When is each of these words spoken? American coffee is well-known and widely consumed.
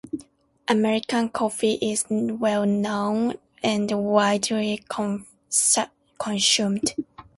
American 0.67 1.29
coffee 1.29 1.73
is 1.73 2.05
well-known 2.09 3.35
and 3.61 3.91
widely 3.91 4.83
consumed. 4.89 6.95